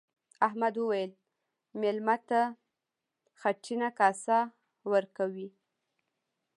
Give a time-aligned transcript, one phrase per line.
[0.47, 1.11] احمد وويل:
[1.81, 2.41] مېلمه ته
[3.39, 4.37] خټینه کاسه
[4.91, 5.49] ورکوي.